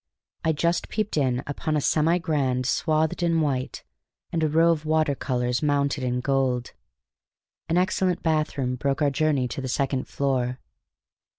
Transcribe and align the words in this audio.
I 0.43 0.51
just 0.51 0.89
peeped 0.89 1.15
in 1.15 1.43
upon 1.45 1.77
a 1.77 1.79
semi 1.81 2.17
grand 2.17 2.65
swathed 2.65 3.21
in 3.21 3.39
white 3.39 3.83
and 4.31 4.41
a 4.41 4.49
row 4.49 4.71
of 4.71 4.83
water 4.83 5.13
colors 5.13 5.61
mounted 5.61 6.03
in 6.03 6.21
gold. 6.21 6.73
An 7.69 7.77
excellent 7.77 8.23
bathroom 8.23 8.77
broke 8.77 9.03
our 9.03 9.11
journey 9.11 9.47
to 9.49 9.61
the 9.61 9.67
second 9.69 10.07
floor. 10.07 10.57